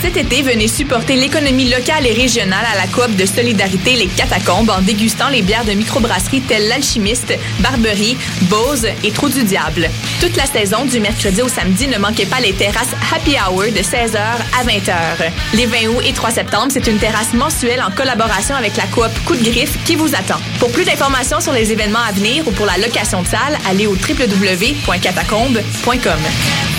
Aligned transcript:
cet 0.00 0.16
été, 0.16 0.42
venez 0.42 0.68
supporter 0.68 1.16
l'économie 1.16 1.68
locale 1.68 2.06
et 2.06 2.12
régionale 2.12 2.64
à 2.72 2.76
la 2.76 2.86
coop 2.86 3.16
de 3.16 3.26
solidarité 3.26 3.96
Les 3.96 4.06
Catacombes 4.06 4.70
en 4.70 4.80
dégustant 4.80 5.28
les 5.28 5.42
bières 5.42 5.64
de 5.64 5.72
microbrasserie 5.72 6.42
telles 6.42 6.68
l'Alchimiste, 6.68 7.36
Barberie, 7.60 8.16
Bose 8.42 8.86
et 9.02 9.10
Trou 9.10 9.28
du 9.28 9.42
Diable. 9.42 9.90
Toute 10.20 10.36
la 10.36 10.46
saison, 10.46 10.84
du 10.84 11.00
mercredi 11.00 11.42
au 11.42 11.48
samedi, 11.48 11.88
ne 11.88 11.98
manquez 11.98 12.26
pas 12.26 12.38
les 12.40 12.52
terrasses 12.52 12.94
Happy 13.12 13.34
Hour 13.36 13.64
de 13.64 13.80
16h 13.80 14.16
à 14.16 14.62
20h. 14.64 15.32
Les 15.54 15.66
20 15.66 15.88
août 15.88 16.00
et 16.04 16.12
3 16.12 16.30
septembre, 16.30 16.68
c'est 16.70 16.86
une 16.86 16.98
terrasse 16.98 17.34
mensuelle 17.34 17.82
en 17.82 17.90
collaboration 17.90 18.54
avec 18.54 18.76
la 18.76 18.86
coop 18.86 19.10
Coup 19.26 19.34
de 19.34 19.42
Griffe 19.42 19.82
qui 19.84 19.96
vous 19.96 20.14
attend. 20.14 20.38
Pour 20.60 20.70
plus 20.70 20.84
d'informations 20.84 21.40
sur 21.40 21.52
les 21.52 21.72
événements 21.72 22.04
à 22.08 22.12
venir 22.12 22.46
ou 22.46 22.52
pour 22.52 22.66
la 22.66 22.78
location 22.78 23.22
de 23.22 23.26
salle, 23.26 23.58
allez 23.68 23.86
au 23.86 23.94
www.catacombes.com. 23.94 26.77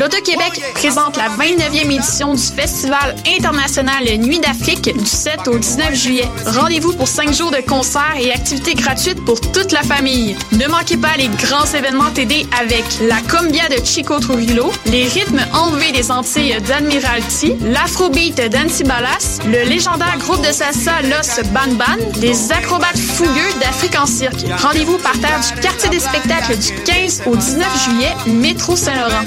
L'Auto-Québec 0.00 0.62
présente 0.72 1.18
la 1.18 1.28
29e 1.28 1.92
édition 1.92 2.32
du 2.32 2.42
Festival 2.42 3.14
international 3.36 4.04
Nuit 4.16 4.38
d'Afrique 4.40 4.96
du 4.96 5.04
7 5.04 5.46
au 5.48 5.58
19 5.58 5.94
juillet. 5.94 6.24
Rendez-vous 6.46 6.94
pour 6.94 7.06
5 7.06 7.34
jours 7.34 7.50
de 7.50 7.58
concerts 7.58 8.16
et 8.18 8.32
activités 8.32 8.72
gratuites 8.72 9.22
pour 9.26 9.38
toute 9.38 9.72
la 9.72 9.82
famille. 9.82 10.38
Ne 10.52 10.66
manquez 10.68 10.96
pas 10.96 11.18
les 11.18 11.28
grands 11.28 11.66
événements 11.66 12.10
TD 12.14 12.46
avec 12.58 12.82
la 13.02 13.20
Combia 13.28 13.68
de 13.68 13.84
Chico 13.84 14.18
Trujillo, 14.20 14.72
les 14.86 15.06
rythmes 15.06 15.44
enlevés 15.52 15.92
des 15.92 16.10
Antilles 16.10 16.56
d'Admiralty, 16.66 17.56
l'Afrobeat 17.60 18.40
d'Antibalas, 18.50 19.40
le 19.44 19.68
légendaire 19.68 20.16
groupe 20.20 20.40
de 20.40 20.50
salsa 20.50 21.02
Los 21.02 21.42
Ban 21.52 21.74
Ban, 21.74 22.02
les 22.22 22.50
acrobates 22.52 22.98
fougueux 22.98 23.52
d'Afrique 23.60 24.00
en 24.00 24.06
cirque. 24.06 24.46
Rendez-vous 24.62 24.96
par 24.96 25.18
terre 25.20 25.40
du 25.40 25.60
quartier 25.60 25.90
des 25.90 26.00
spectacles 26.00 26.56
du 26.56 26.72
15 26.84 27.24
au 27.26 27.36
19 27.36 27.84
juillet, 27.84 28.14
métro 28.26 28.76
Saint-Laurent. 28.76 29.26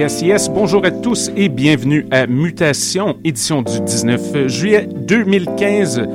Yes, 0.00 0.22
yes. 0.22 0.48
Bonjour 0.48 0.82
à 0.86 0.90
tous 0.90 1.30
et 1.36 1.50
bienvenue 1.50 2.06
à 2.10 2.26
Mutation, 2.26 3.18
édition 3.22 3.60
du 3.60 3.82
19 3.82 4.46
juillet 4.46 4.88
2015. 4.90 6.08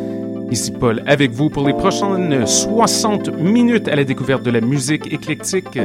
Ici 0.49 0.71
Paul 0.71 1.03
avec 1.05 1.29
vous 1.29 1.51
pour 1.51 1.67
les 1.67 1.73
prochaines 1.73 2.47
60 2.47 3.37
minutes 3.37 3.87
à 3.87 3.95
la 3.95 4.03
découverte 4.03 4.41
de 4.41 4.49
la 4.49 4.59
musique 4.59 5.13
éclectique, 5.13 5.77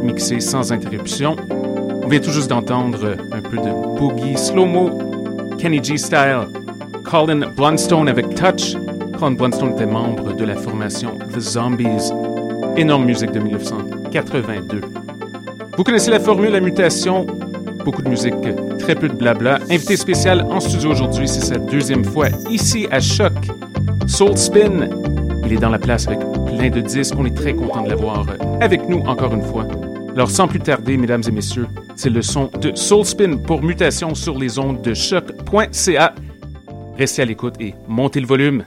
mixée 0.00 0.38
sans 0.38 0.70
interruption. 0.70 1.34
On 1.50 2.06
vient 2.06 2.20
tout 2.20 2.30
juste 2.30 2.50
d'entendre 2.50 3.16
un 3.32 3.40
peu 3.40 3.56
de 3.56 3.98
boogie 3.98 4.36
slow-mo, 4.36 5.56
Kenny 5.58 5.82
G 5.82 5.96
style, 5.96 6.46
Colin 7.02 7.48
Blunstone 7.56 8.08
avec 8.08 8.32
Touch. 8.36 8.76
Colin 9.18 9.32
Blunstone 9.32 9.72
était 9.72 9.86
membre 9.86 10.36
de 10.36 10.44
la 10.44 10.54
formation 10.54 11.18
The 11.34 11.40
Zombies. 11.40 12.12
Énorme 12.76 13.06
musique 13.06 13.32
de 13.32 13.40
1982. 13.40 14.99
Vous 15.76 15.84
connaissez 15.84 16.10
la 16.10 16.20
formule, 16.20 16.50
la 16.50 16.60
mutation, 16.60 17.26
beaucoup 17.84 18.02
de 18.02 18.08
musique, 18.08 18.34
très 18.78 18.94
peu 18.94 19.08
de 19.08 19.14
blabla. 19.14 19.58
Invité 19.70 19.96
spécial 19.96 20.42
en 20.50 20.60
studio 20.60 20.90
aujourd'hui, 20.90 21.28
c'est 21.28 21.40
sa 21.40 21.56
deuxième 21.56 22.04
fois 22.04 22.28
ici 22.50 22.86
à 22.90 23.00
Choc. 23.00 23.32
Soul 24.06 24.36
Spin, 24.36 24.88
il 25.44 25.52
est 25.52 25.58
dans 25.58 25.70
la 25.70 25.78
place 25.78 26.06
avec 26.06 26.20
plein 26.46 26.70
de 26.70 26.80
disques. 26.80 27.14
On 27.16 27.24
est 27.24 27.36
très 27.36 27.54
content 27.54 27.82
de 27.82 27.90
l'avoir 27.90 28.26
avec 28.60 28.88
nous 28.88 29.00
encore 29.00 29.32
une 29.32 29.42
fois. 29.42 29.66
Alors 30.14 30.30
sans 30.30 30.48
plus 30.48 30.60
tarder, 30.60 30.96
mesdames 30.96 31.22
et 31.26 31.30
messieurs, 31.30 31.68
c'est 31.96 32.10
le 32.10 32.22
son 32.22 32.50
de 32.60 32.72
Soul 32.74 33.04
Spin 33.04 33.36
pour 33.36 33.62
mutation 33.62 34.14
sur 34.14 34.38
les 34.38 34.58
ondes 34.58 34.82
de 34.82 34.92
choc.ca. 34.92 36.14
Restez 36.98 37.22
à 37.22 37.24
l'écoute 37.24 37.54
et 37.60 37.74
montez 37.88 38.20
le 38.20 38.26
volume. 38.26 38.64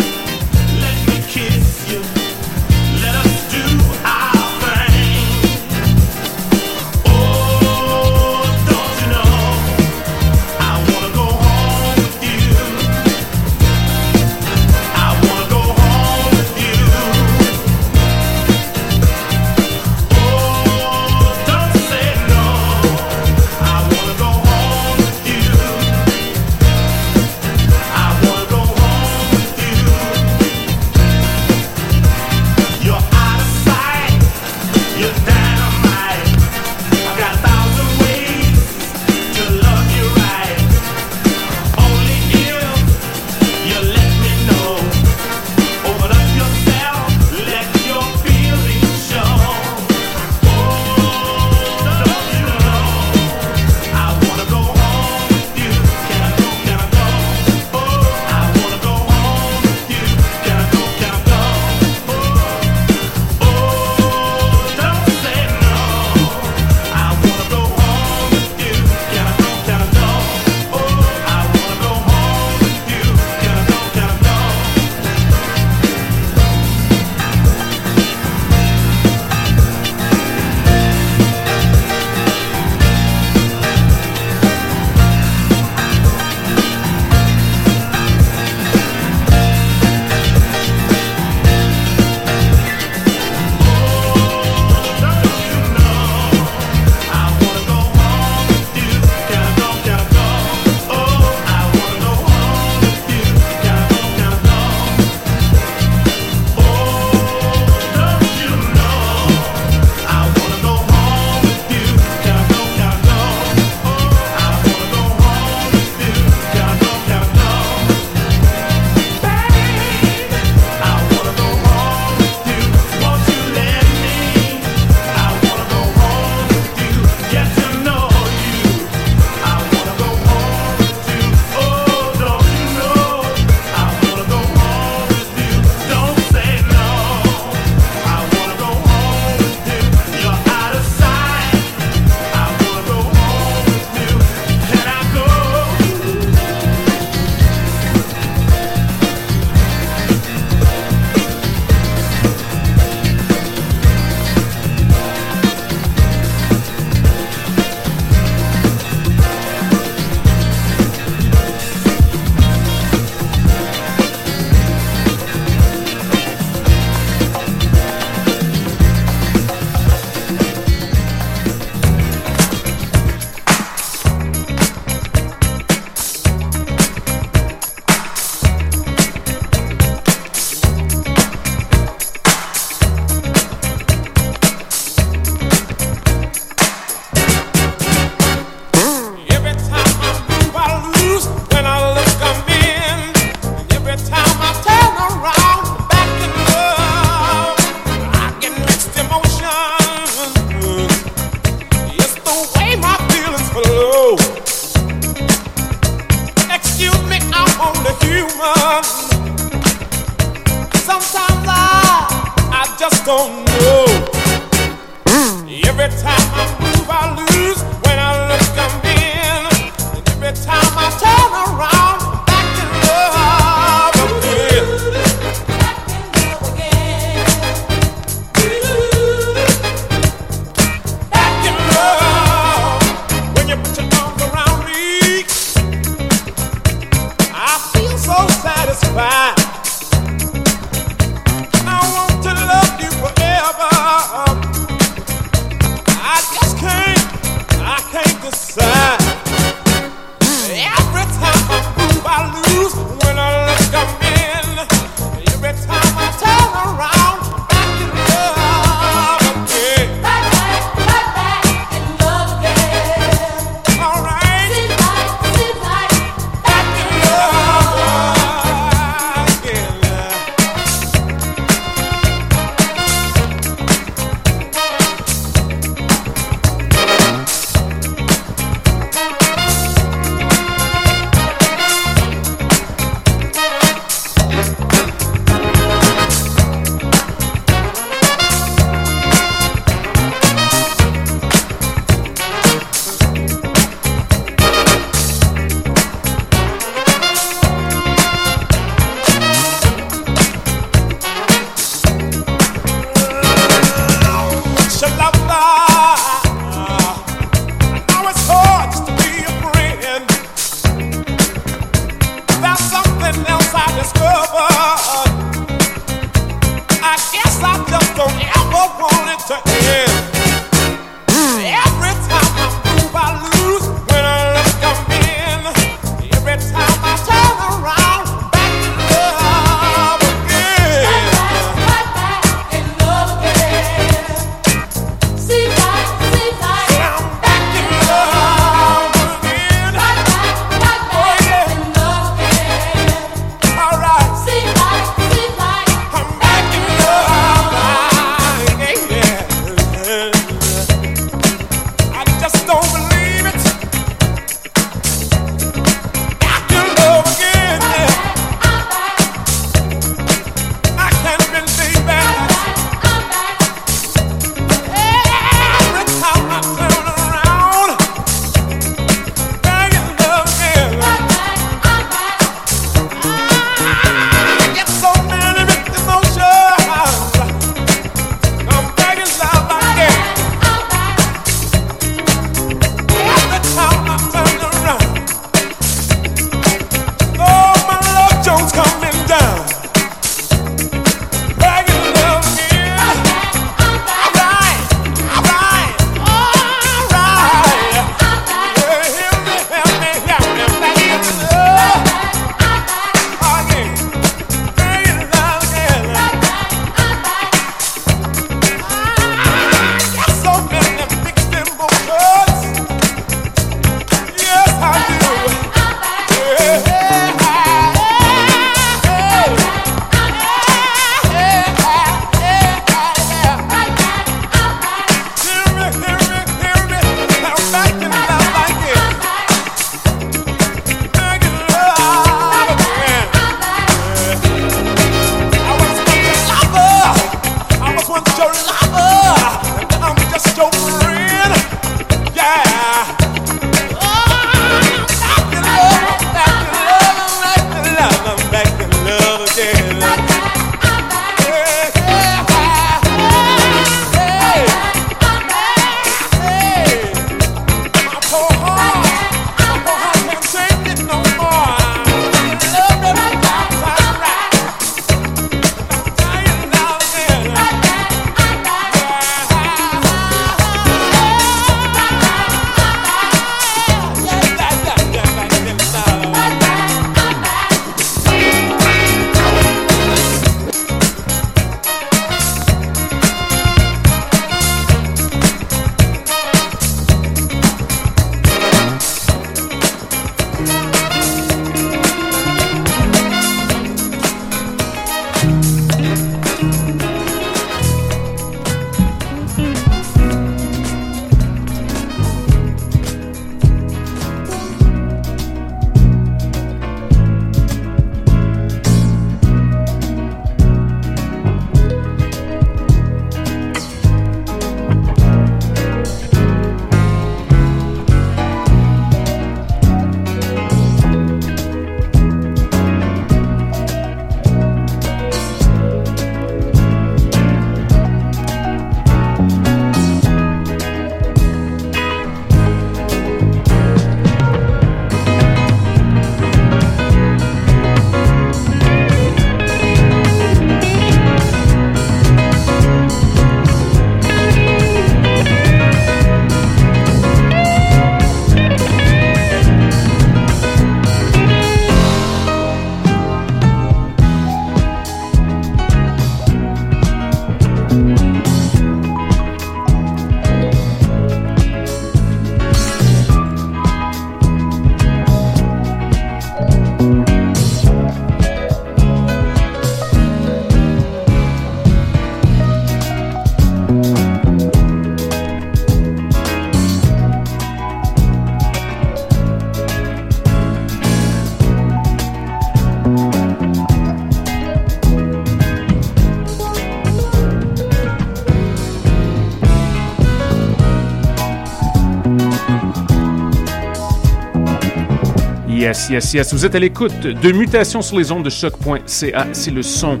Yes, 595.62 595.90
yes, 595.90 596.12
yes. 596.12 596.34
Vous 596.34 596.44
êtes 596.44 596.56
à 596.56 596.58
l'écoute 596.58 596.98
de 596.98 597.30
Mutation 597.30 597.82
sur 597.82 597.96
les 597.96 598.10
ondes 598.10 598.24
de 598.24 598.30
choc.ca. 598.30 599.26
C'est 599.32 599.52
le 599.52 599.62
son 599.62 600.00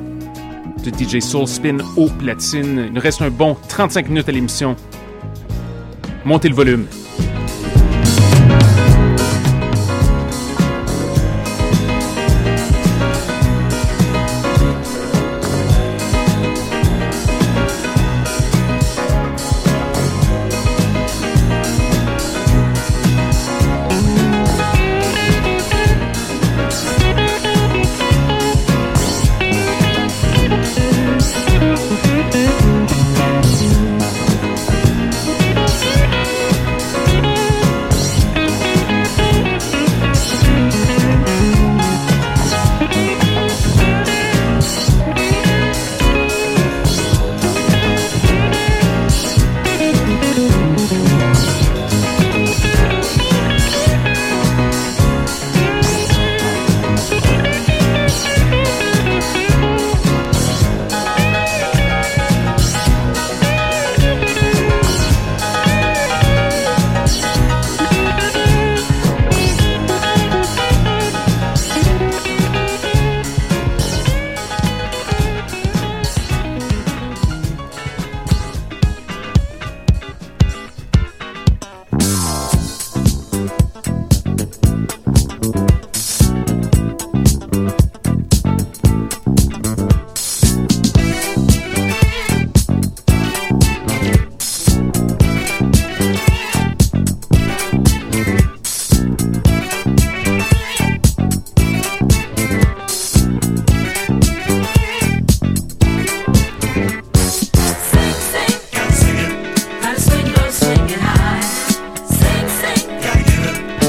de 0.84 0.90
DJ 0.90 1.20
Soulspin 1.20 1.78
au 1.96 2.08
platine. 2.08 2.86
Il 2.88 2.92
nous 2.92 3.00
reste 3.00 3.22
un 3.22 3.30
bon 3.30 3.56
35 3.68 4.08
minutes 4.08 4.28
à 4.28 4.32
l'émission. 4.32 4.74
Montez 6.24 6.48
le 6.48 6.56
volume. 6.56 6.86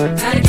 Had 0.03 0.42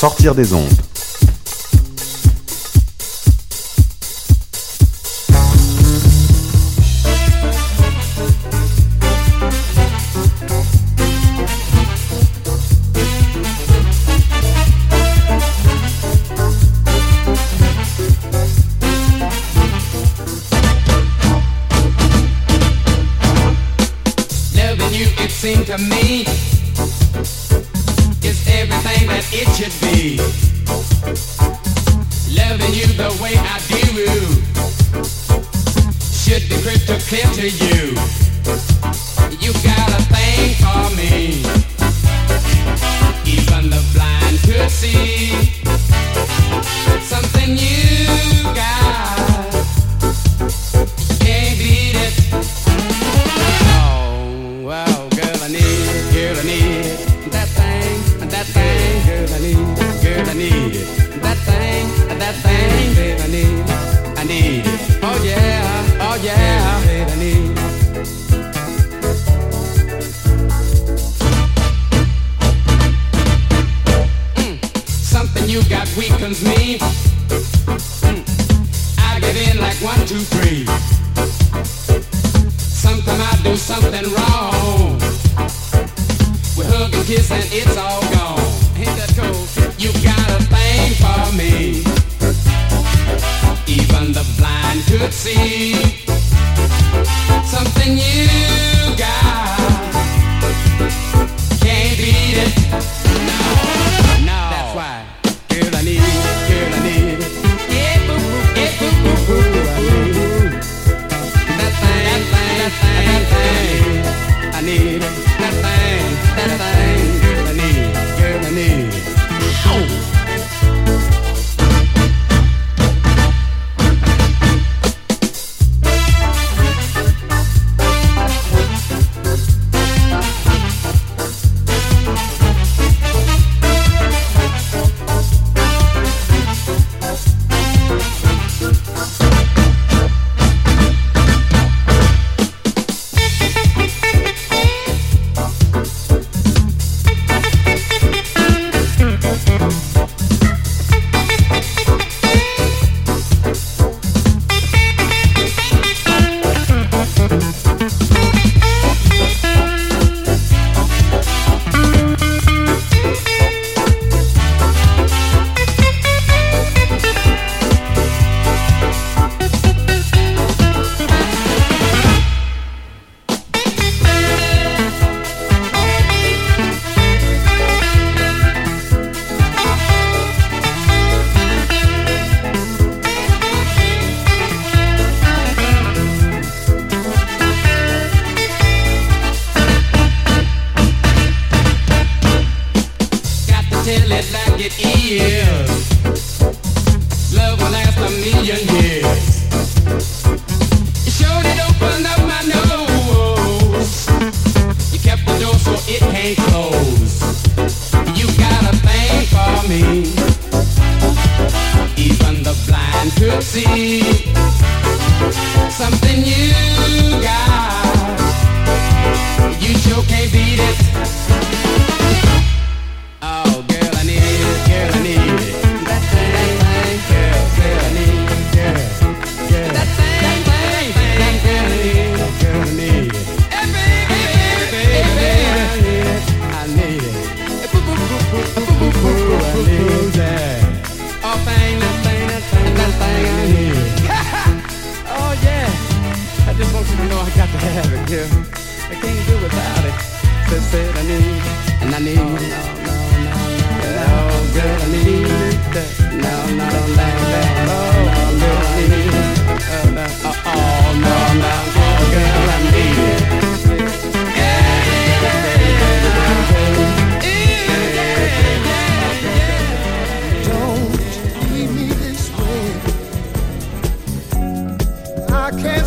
sortir 0.00 0.34
des 0.34 0.54
ondes. 0.54 0.89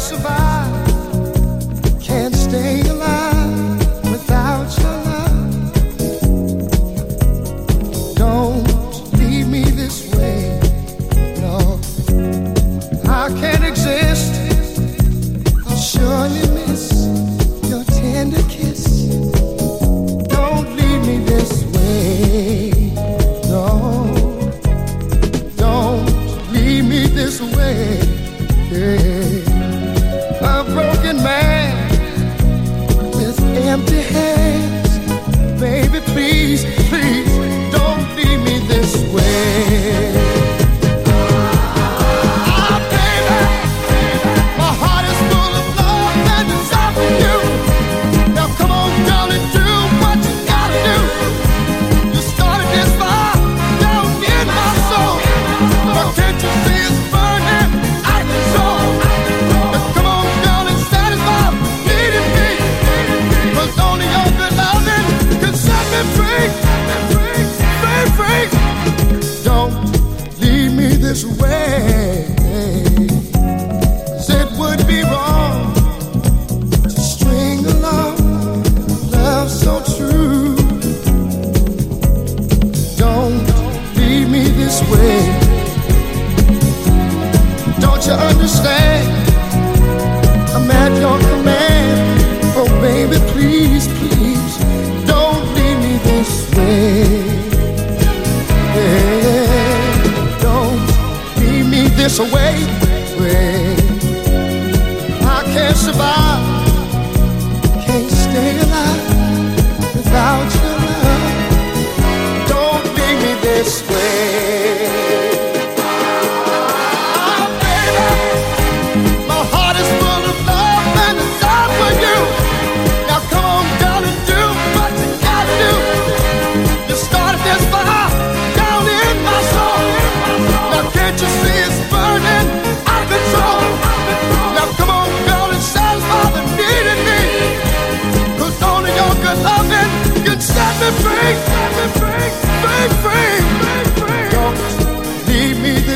Survive, 0.04 0.43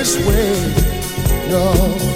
this 0.07 0.25
way, 0.25 1.49
no. 1.49 2.06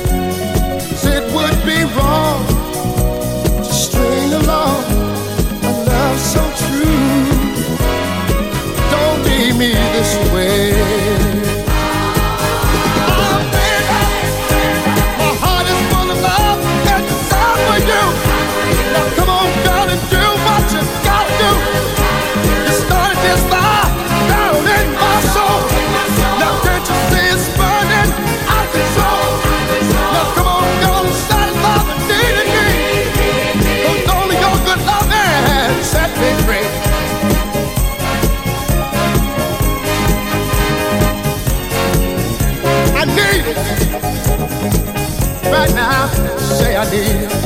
Baby. 46.91 47.41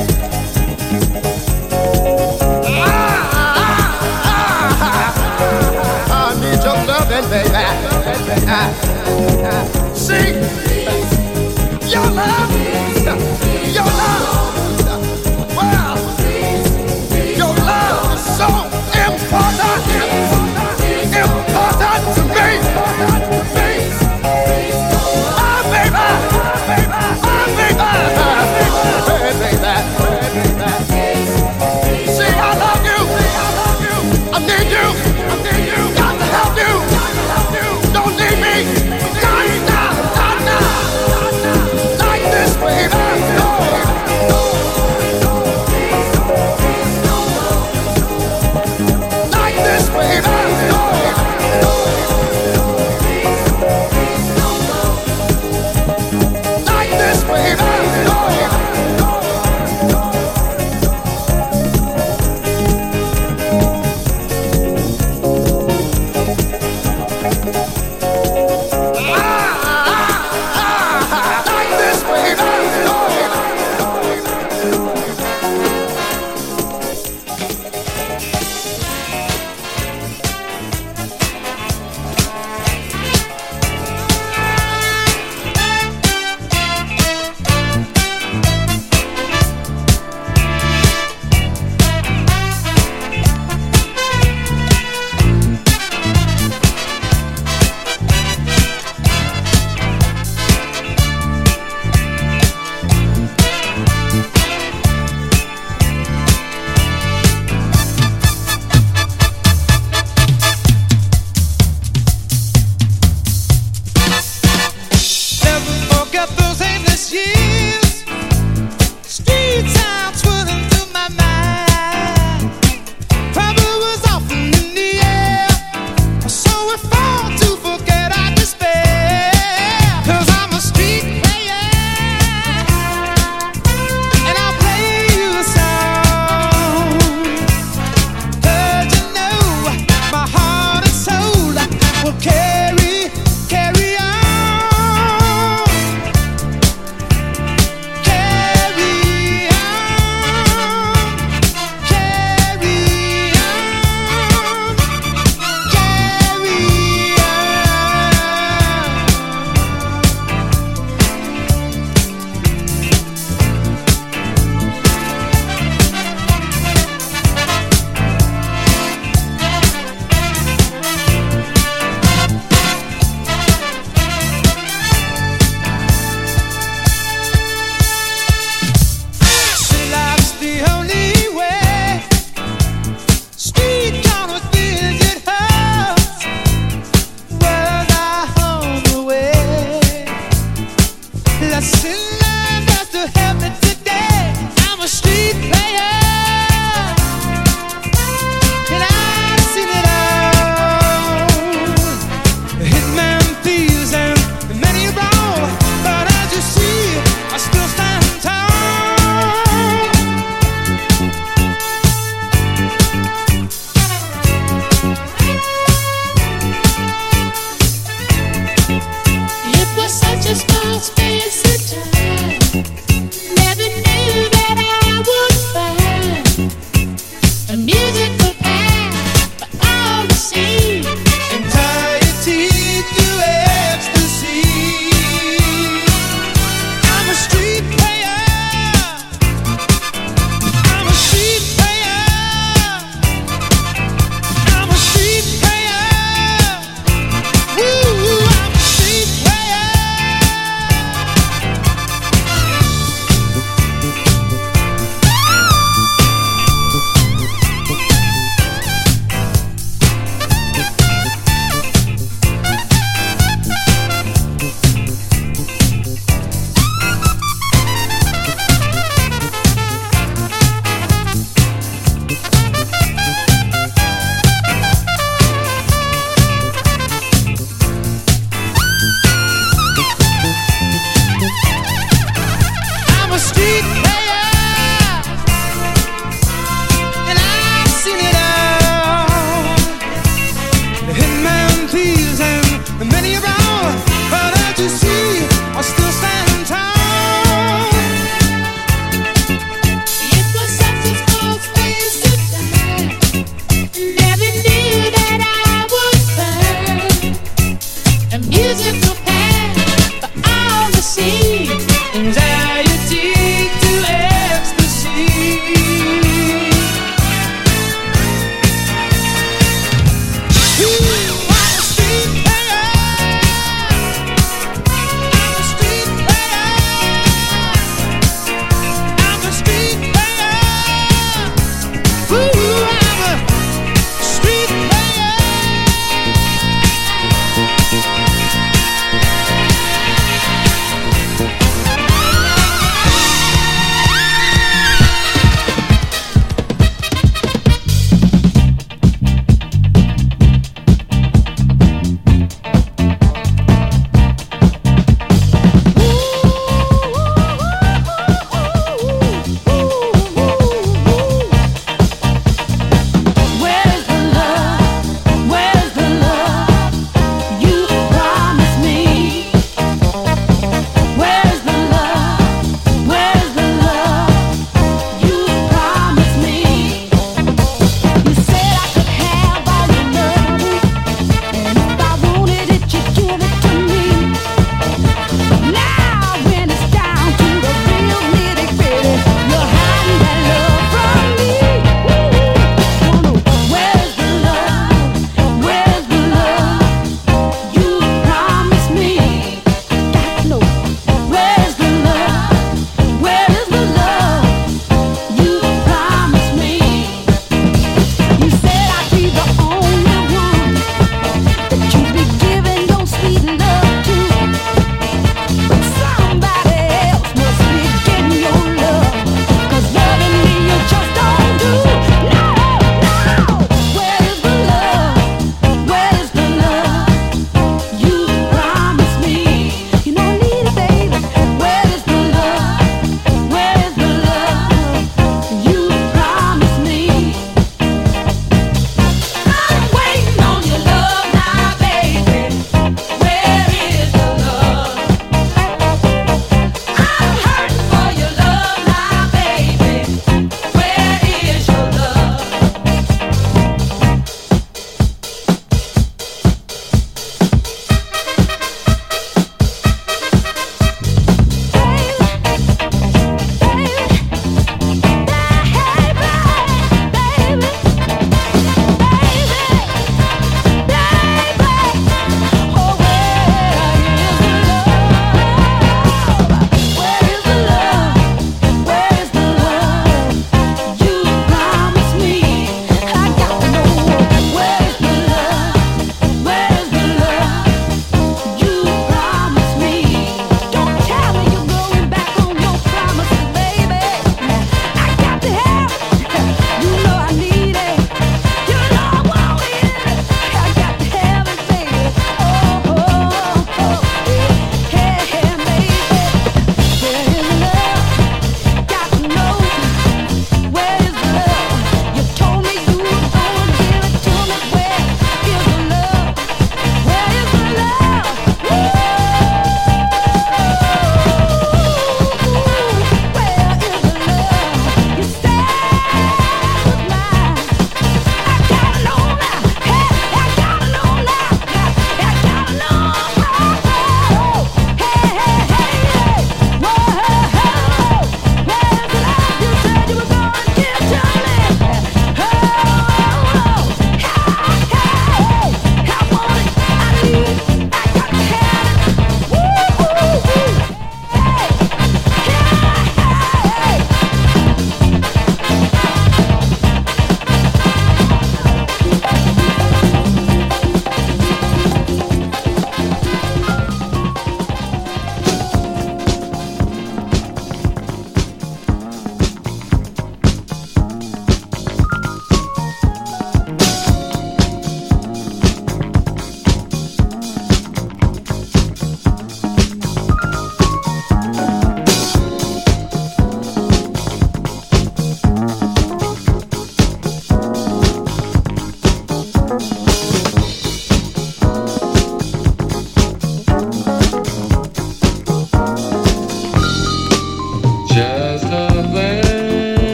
See, 9.94 10.32
your 11.88 12.10
love, 12.10 12.75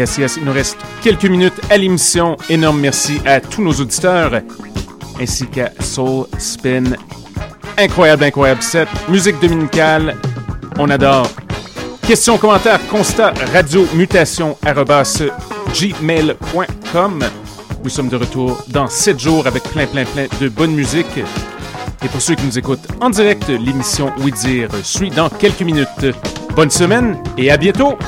Yes, 0.00 0.16
yes, 0.16 0.36
il 0.38 0.44
nous 0.46 0.52
reste 0.54 0.78
quelques 1.02 1.26
minutes 1.26 1.60
à 1.68 1.76
l'émission. 1.76 2.38
Énorme 2.48 2.80
merci 2.80 3.20
à 3.26 3.38
tous 3.38 3.60
nos 3.60 3.74
auditeurs, 3.74 4.40
ainsi 5.20 5.46
qu'à 5.46 5.72
Soul 5.78 6.24
Spin. 6.38 6.84
Incroyable, 7.76 8.24
incroyable 8.24 8.62
set. 8.62 8.88
Musique 9.10 9.38
dominicale, 9.42 10.16
on 10.78 10.88
adore. 10.88 11.28
Questions, 12.00 12.38
commentaires, 12.38 12.80
constats, 12.88 13.34
radio, 13.52 13.86
mutation, 13.92 14.56
gmail.com. 15.74 17.24
Nous 17.84 17.90
sommes 17.90 18.08
de 18.08 18.16
retour 18.16 18.64
dans 18.68 18.86
7 18.86 19.20
jours 19.20 19.46
avec 19.46 19.64
plein, 19.64 19.86
plein, 19.86 20.06
plein 20.06 20.28
de 20.40 20.48
bonne 20.48 20.72
musique. 20.72 21.18
Et 22.02 22.08
pour 22.08 22.22
ceux 22.22 22.36
qui 22.36 22.46
nous 22.46 22.58
écoutent 22.58 22.88
en 23.02 23.10
direct, 23.10 23.48
l'émission 23.48 24.10
Oui 24.20 24.32
Dire 24.32 24.70
suit 24.82 25.10
dans 25.10 25.28
quelques 25.28 25.60
minutes. 25.60 26.06
Bonne 26.56 26.70
semaine 26.70 27.22
et 27.36 27.50
à 27.50 27.58
bientôt! 27.58 27.98